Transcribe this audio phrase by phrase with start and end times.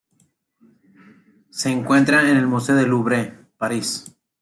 [1.51, 4.11] Se encuentra en el Museo del Louvre, París.